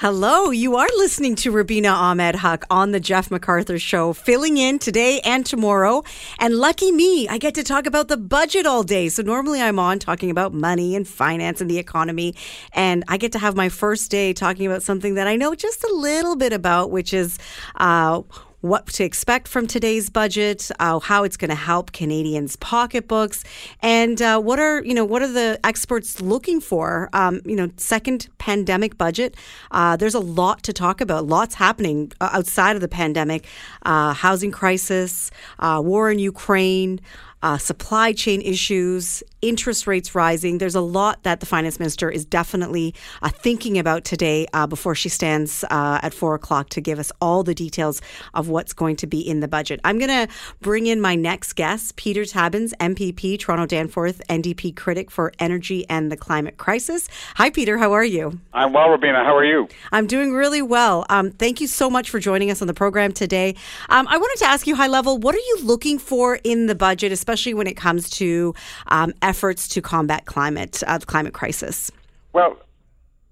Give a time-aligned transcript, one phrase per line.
[0.00, 4.78] Hello, you are listening to Rubina Ahmed Haq on the Jeff McArthur Show, filling in
[4.78, 6.04] today and tomorrow.
[6.38, 9.08] And lucky me, I get to talk about the budget all day.
[9.08, 12.36] So normally I'm on talking about money and finance and the economy.
[12.74, 15.82] And I get to have my first day talking about something that I know just
[15.82, 17.36] a little bit about, which is
[17.74, 18.22] uh,
[18.68, 23.44] what to expect from today's budget, uh, how it's going to help Canadians' pocketbooks,
[23.82, 27.08] and uh, what are you know what are the experts looking for?
[27.12, 29.36] Um, you know, second pandemic budget.
[29.70, 31.26] Uh, there's a lot to talk about.
[31.26, 33.46] Lots happening uh, outside of the pandemic.
[33.82, 37.00] Uh, housing crisis, uh, war in Ukraine
[37.42, 40.58] uh, supply chain issues, interest rates rising.
[40.58, 44.94] There's a lot that the finance minister is definitely uh, thinking about today uh, before
[44.94, 48.00] she stands uh, at four o'clock to give us all the details
[48.34, 49.80] of what's going to be in the budget.
[49.84, 55.10] I'm going to bring in my next guest, Peter Tabuns, MPP, Toronto Danforth, NDP critic
[55.10, 57.08] for energy and the climate crisis.
[57.36, 57.78] Hi, Peter.
[57.78, 58.40] How are you?
[58.52, 59.24] I'm well, Rubina.
[59.24, 59.68] How are you?
[59.92, 61.06] I'm doing really well.
[61.08, 63.54] Um, thank you so much for joining us on the program today.
[63.88, 66.74] Um, I wanted to ask you, high level, what are you looking for in the
[66.74, 68.54] budget, especially when it comes to
[68.86, 71.90] um, efforts to combat climate uh, the climate crisis?
[72.32, 72.56] Well,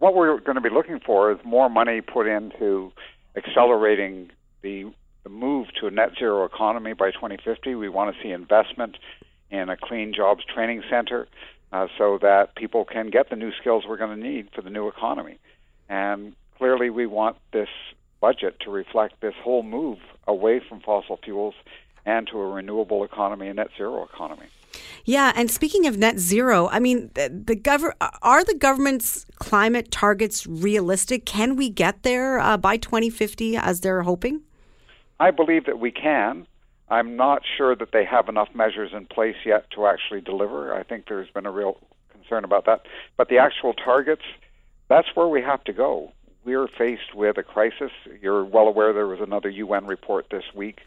[0.00, 2.92] what we're going to be looking for is more money put into
[3.36, 4.30] accelerating
[4.60, 4.92] the,
[5.24, 7.74] the move to a net zero economy by 2050.
[7.74, 8.98] We want to see investment
[9.50, 11.26] in a clean jobs training center
[11.72, 14.68] uh, so that people can get the new skills we're going to need for the
[14.68, 15.38] new economy.
[15.88, 17.70] And clearly, we want this
[18.20, 21.54] budget to reflect this whole move away from fossil fuels
[22.06, 24.46] and to a renewable economy, a net zero economy.
[25.04, 29.90] Yeah, and speaking of net zero, I mean, the, the gov- are the government's climate
[29.90, 31.26] targets realistic?
[31.26, 34.42] Can we get there uh, by 2050 as they're hoping?
[35.18, 36.46] I believe that we can.
[36.88, 40.72] I'm not sure that they have enough measures in place yet to actually deliver.
[40.72, 41.78] I think there's been a real
[42.10, 42.86] concern about that.
[43.16, 44.22] But the actual targets,
[44.88, 46.12] that's where we have to go.
[46.44, 47.90] We're faced with a crisis.
[48.20, 50.80] You're well aware there was another UN report this week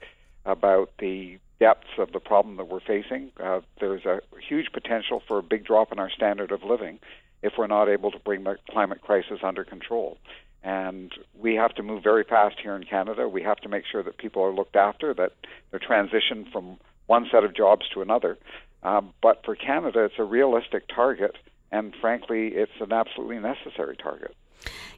[0.45, 3.31] about the depths of the problem that we're facing.
[3.41, 6.99] Uh, there's a huge potential for a big drop in our standard of living
[7.41, 10.17] if we're not able to bring the climate crisis under control.
[10.64, 13.27] And we have to move very fast here in Canada.
[13.30, 15.33] We have to make sure that people are looked after, that
[15.71, 16.77] they're transitioned from
[17.08, 18.37] one set of jobs to another.
[18.83, 21.37] Um, but for Canada, it's a realistic target,
[21.71, 24.35] and frankly, it's an absolutely necessary target.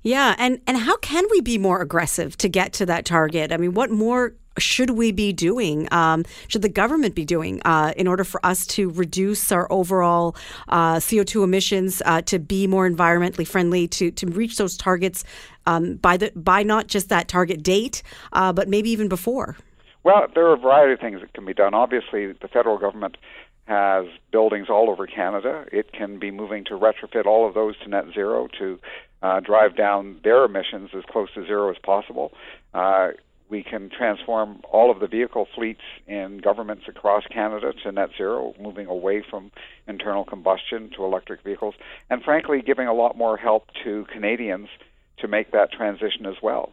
[0.03, 3.51] Yeah, and and how can we be more aggressive to get to that target?
[3.51, 5.87] I mean, what more should we be doing?
[5.91, 10.35] Um, should the government be doing uh, in order for us to reduce our overall
[10.69, 15.23] uh, CO2 emissions, uh, to be more environmentally friendly, to to reach those targets
[15.65, 19.57] um, by the by not just that target date, uh, but maybe even before?
[20.03, 21.75] Well, there are a variety of things that can be done.
[21.75, 23.17] Obviously, the federal government
[23.65, 25.65] has buildings all over Canada.
[25.71, 28.79] It can be moving to retrofit all of those to net zero to
[29.21, 32.31] uh, drive down their emissions as close to zero as possible.
[32.73, 33.09] Uh,
[33.49, 38.55] we can transform all of the vehicle fleets in governments across Canada to net zero,
[38.59, 39.51] moving away from
[39.87, 41.75] internal combustion to electric vehicles,
[42.09, 44.69] and frankly, giving a lot more help to Canadians
[45.17, 46.71] to make that transition as well.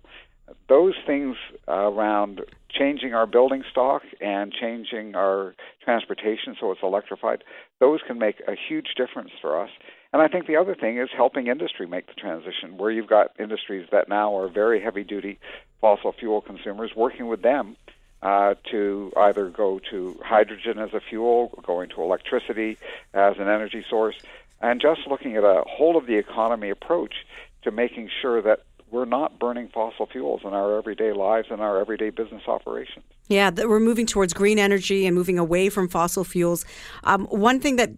[0.69, 5.54] Those things around changing our building stock and changing our
[5.84, 7.42] transportation so it's electrified,
[7.81, 9.70] those can make a huge difference for us.
[10.12, 13.32] And I think the other thing is helping industry make the transition, where you've got
[13.38, 15.38] industries that now are very heavy duty
[15.80, 17.76] fossil fuel consumers, working with them
[18.22, 22.78] uh, to either go to hydrogen as a fuel, going to electricity
[23.14, 24.16] as an energy source,
[24.60, 27.14] and just looking at a whole of the economy approach
[27.62, 31.81] to making sure that we're not burning fossil fuels in our everyday lives and our
[31.81, 33.04] everyday business operations.
[33.28, 36.65] Yeah, we're moving towards green energy and moving away from fossil fuels.
[37.04, 37.91] Um, one thing that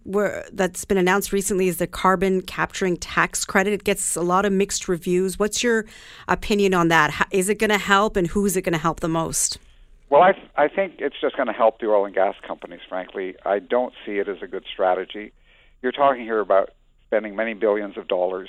[0.52, 3.72] that's been announced recently is the carbon capturing tax credit.
[3.72, 5.38] It gets a lot of mixed reviews.
[5.38, 5.86] What's your
[6.26, 7.28] opinion on that?
[7.30, 9.58] Is it going to help, and who is it going to help the most?
[10.08, 13.36] Well, I, I think it's just going to help the oil and gas companies, frankly.
[13.46, 15.32] I don't see it as a good strategy.
[15.82, 16.70] You're talking here about
[17.06, 18.48] spending many billions of dollars,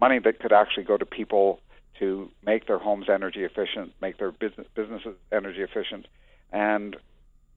[0.00, 1.58] money that could actually go to people
[2.00, 6.06] to make their homes energy efficient, make their business, businesses energy efficient,
[6.52, 6.96] and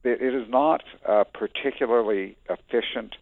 [0.03, 3.15] it, it is not a particularly efficient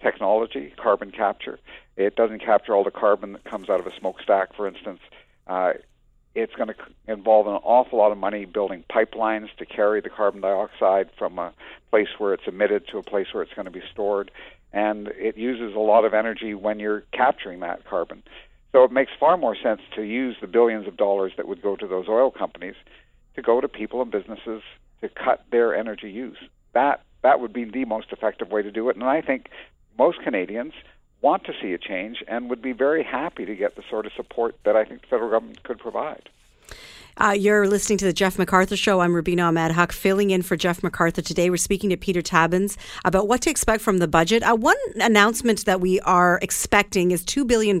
[0.00, 1.58] technology, carbon capture.
[1.96, 5.00] It doesn't capture all the carbon that comes out of a smokestack, for instance.
[5.46, 5.74] Uh,
[6.34, 6.74] it's going to
[7.06, 11.52] involve an awful lot of money building pipelines to carry the carbon dioxide from a
[11.90, 14.30] place where it's emitted to a place where it's going to be stored.
[14.72, 18.22] And it uses a lot of energy when you're capturing that carbon.
[18.72, 21.76] So it makes far more sense to use the billions of dollars that would go
[21.76, 22.74] to those oil companies
[23.34, 24.62] to go to people and businesses
[25.02, 26.38] to cut their energy use.
[26.72, 28.96] That that would be the most effective way to do it.
[28.96, 29.48] And I think
[29.98, 30.72] most Canadians
[31.20, 34.12] want to see a change and would be very happy to get the sort of
[34.12, 36.28] support that I think the federal government could provide.
[37.18, 39.00] Uh, you're listening to the Jeff McArthur Show.
[39.00, 41.50] I'm Rubina Ahmed Haq, filling in for Jeff McArthur today.
[41.50, 44.42] We're speaking to Peter Tabuns about what to expect from the budget.
[44.42, 47.78] Uh, one announcement that we are expecting is $2 billion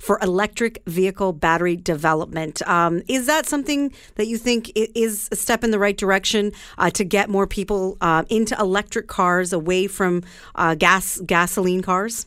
[0.00, 2.66] for electric vehicle battery development.
[2.68, 6.90] Um, is that something that you think is a step in the right direction uh,
[6.90, 10.24] to get more people uh, into electric cars away from
[10.56, 12.26] uh, gas gasoline cars?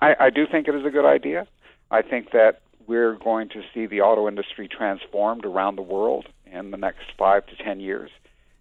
[0.00, 1.46] I, I do think it is a good idea.
[1.90, 6.70] I think that we're going to see the auto industry transformed around the world in
[6.70, 8.10] the next five to ten years.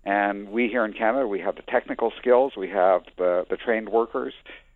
[0.04, 3.90] And we here in Canada, we have the technical skills, we have the, the trained
[3.90, 4.34] workers,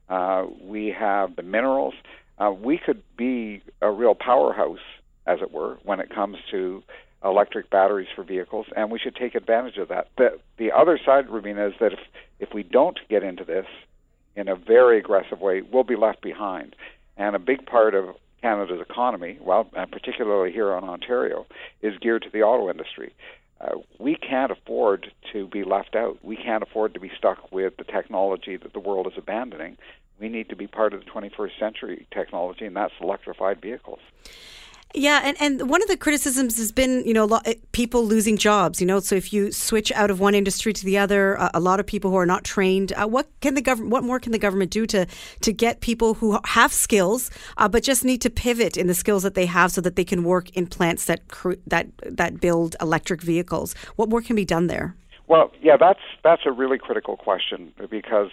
[0.09, 1.95] uh, we have the minerals.
[2.37, 4.85] Uh, we could be a real powerhouse,
[5.25, 6.83] as it were, when it comes to
[7.23, 10.09] electric batteries for vehicles, and we should take advantage of that.
[10.17, 11.99] The, the other side, Rubina, is that if,
[12.39, 13.65] if we don't get into this
[14.35, 16.75] in a very aggressive way, we'll be left behind.
[17.17, 18.15] And a big part of
[18.45, 21.47] Canada's economy, well, and particularly here in Ontario,
[21.81, 23.11] is geared to the auto industry.
[23.59, 26.19] Uh, we can't afford to be left out.
[26.23, 29.77] We can't afford to be stuck with the technology that the world is abandoning.
[30.19, 33.99] We need to be part of the 21st century technology, and that's electrified vehicles.
[34.97, 38.79] Yeah, and, and one of the criticisms has been, you know, lot, people losing jobs.
[38.79, 41.81] You know, so if you switch out of one industry to the other, a lot
[41.81, 42.93] of people who are not trained.
[42.93, 43.91] Uh, what can the government?
[43.91, 45.05] What more can the government do to
[45.41, 49.23] to get people who have skills, uh, but just need to pivot in the skills
[49.23, 52.77] that they have, so that they can work in plants that cr- that that build
[52.79, 53.75] electric vehicles?
[53.97, 54.95] What more can be done there?
[55.27, 58.31] Well, yeah, that's that's a really critical question because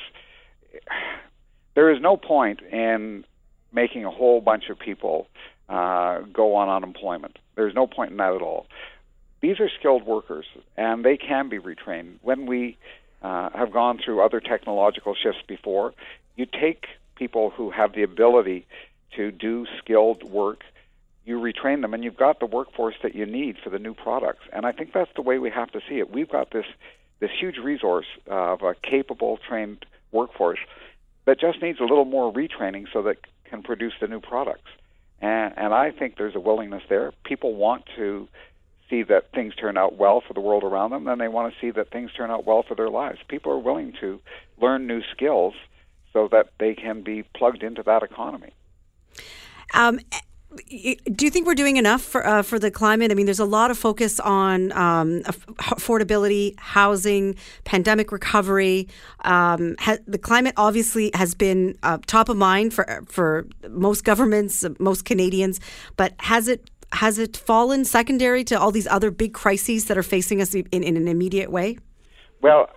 [1.75, 3.25] there is no point in
[3.73, 5.27] making a whole bunch of people
[5.69, 7.39] uh, go on unemployment.
[7.55, 8.67] There's no point in that at all.
[9.41, 12.19] These are skilled workers, and they can be retrained.
[12.23, 12.79] When we
[13.23, 15.95] uh, have gone through other technological shifts before,
[16.37, 16.87] you take
[17.17, 18.67] people who have the ability
[19.17, 20.63] to do skilled work,
[21.25, 24.45] you retrain them, and you've got the workforce that you need for the new products.
[24.53, 26.11] And I think that's the way we have to see it.
[26.11, 26.67] We've got this
[27.21, 30.59] this huge resource of a capable, trained workforce
[31.25, 34.69] that just needs a little more retraining so that can produce the new products.
[35.23, 37.13] And, and I think there's a willingness there.
[37.25, 38.29] People want to
[38.91, 41.61] see that things turn out well for the world around them, and they want to
[41.61, 43.19] see that things turn out well for their lives.
[43.29, 44.21] People are willing to
[44.61, 45.55] learn new skills
[46.13, 48.53] so that they can be plugged into that economy.
[49.73, 50.01] Um,
[50.57, 53.11] do you think we're doing enough for uh, for the climate?
[53.11, 58.89] I mean, there's a lot of focus on um, affordability, housing, pandemic recovery.
[59.25, 64.65] Um, ha- the climate obviously has been uh, top of mind for for most governments,
[64.79, 65.61] most Canadians.
[65.97, 70.03] But has it has it fallen secondary to all these other big crises that are
[70.03, 71.79] facing us in, in an immediate way?
[72.43, 72.69] Well,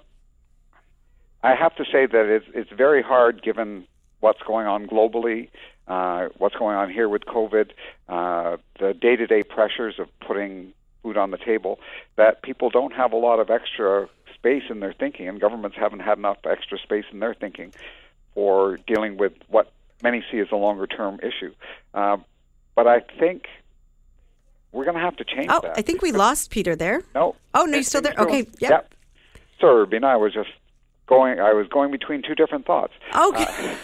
[1.44, 3.86] I have to say that it's it's very hard given
[4.19, 5.50] what's going on globally
[5.88, 7.72] uh, what's going on here with COVID,
[8.10, 10.74] uh, the day to day pressures of putting
[11.04, 11.80] food on the table,
[12.16, 16.00] that people don't have a lot of extra space in their thinking, and governments haven't
[16.00, 17.74] had enough extra space in their thinking
[18.34, 19.72] for dealing with what
[20.04, 21.54] many see as a longer term issue.
[21.94, 22.18] Uh,
[22.76, 23.48] but I think
[24.72, 25.78] we're going to have to change oh, that.
[25.78, 27.02] I think we lost Peter there.
[27.14, 27.36] No.
[27.54, 28.14] Oh, no, you're still there?
[28.18, 28.40] Okay.
[28.60, 28.72] Yep.
[28.72, 28.94] yep.
[29.60, 30.50] Sorry, Rubina, I was just
[31.08, 32.94] going, I was going between two different thoughts.
[33.16, 33.76] Okay.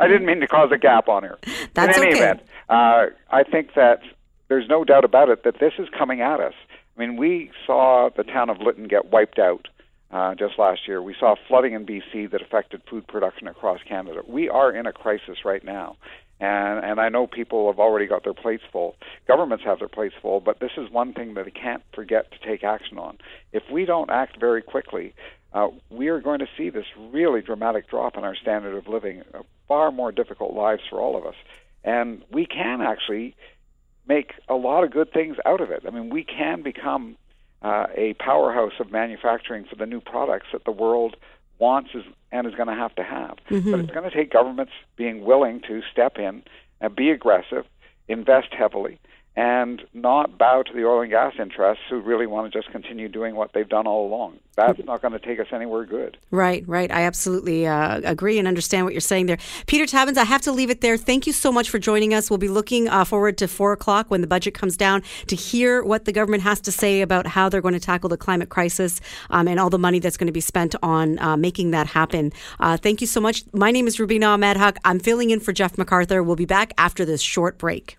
[0.00, 1.38] I didn't mean to cause a gap on here.
[1.74, 2.22] That's In any okay.
[2.22, 4.02] event, uh, I think that
[4.48, 6.54] there's no doubt about it that this is coming at us.
[6.96, 9.68] I mean, we saw the town of Lytton get wiped out
[10.10, 11.02] uh, just last year.
[11.02, 14.22] We saw flooding in BC that affected food production across Canada.
[14.26, 15.96] We are in a crisis right now.
[16.40, 18.94] And, and I know people have already got their plates full.
[19.26, 22.38] Governments have their plates full, but this is one thing that they can't forget to
[22.38, 23.18] take action on.
[23.52, 25.14] If we don't act very quickly,
[25.52, 29.22] uh, we are going to see this really dramatic drop in our standard of living,
[29.34, 31.36] uh, far more difficult lives for all of us.
[31.84, 33.36] And we can actually
[34.08, 35.84] make a lot of good things out of it.
[35.86, 37.16] I mean, we can become
[37.62, 41.16] uh, a powerhouse of manufacturing for the new products that the world
[41.58, 43.36] wants is, and is going to have to have.
[43.50, 43.70] Mm-hmm.
[43.70, 46.42] But it's going to take governments being willing to step in
[46.80, 47.64] and be aggressive,
[48.06, 48.98] invest heavily,
[49.38, 53.08] and not bow to the oil and gas interests who really want to just continue
[53.08, 54.36] doing what they've done all along.
[54.56, 56.18] That's not going to take us anywhere good.
[56.32, 56.90] Right, right.
[56.90, 59.38] I absolutely uh, agree and understand what you're saying there.
[59.68, 60.96] Peter Tabuns, I have to leave it there.
[60.96, 62.30] Thank you so much for joining us.
[62.30, 65.84] We'll be looking uh, forward to four o'clock when the budget comes down to hear
[65.84, 69.00] what the government has to say about how they're going to tackle the climate crisis
[69.30, 72.32] um, and all the money that's going to be spent on uh, making that happen.
[72.58, 73.44] Uh, thank you so much.
[73.52, 74.78] My name is Rubina Ahmed Haq.
[74.84, 76.26] I'm filling in for Jeff McArthur.
[76.26, 77.98] We'll be back after this short break.